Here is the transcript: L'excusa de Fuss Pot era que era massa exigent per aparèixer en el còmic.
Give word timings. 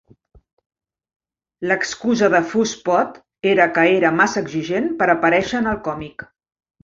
L'excusa 1.71 2.29
de 2.35 2.39
Fuss 2.53 2.73
Pot 2.87 3.19
era 3.51 3.67
que 3.75 3.85
era 3.99 4.13
massa 4.21 4.43
exigent 4.45 4.89
per 5.03 5.11
aparèixer 5.17 5.61
en 5.63 5.69
el 5.75 5.81
còmic. 5.89 6.27